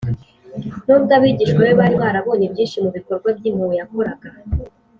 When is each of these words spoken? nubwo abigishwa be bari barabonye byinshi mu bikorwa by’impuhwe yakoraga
nubwo 0.85 1.11
abigishwa 1.17 1.61
be 1.65 1.73
bari 1.79 1.95
barabonye 2.03 2.45
byinshi 2.53 2.77
mu 2.83 2.89
bikorwa 2.95 3.27
by’impuhwe 3.37 3.75
yakoraga 3.81 4.27